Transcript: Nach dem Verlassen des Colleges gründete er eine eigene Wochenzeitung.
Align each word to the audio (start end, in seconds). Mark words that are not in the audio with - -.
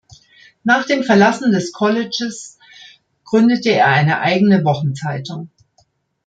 Nach 0.63 0.83
dem 0.87 1.03
Verlassen 1.03 1.51
des 1.51 1.73
Colleges 1.73 2.57
gründete 3.23 3.69
er 3.69 3.85
eine 3.85 4.17
eigene 4.19 4.65
Wochenzeitung. 4.65 5.51